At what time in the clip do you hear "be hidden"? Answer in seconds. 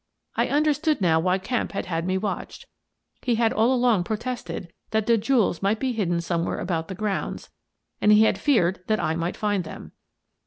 5.79-6.21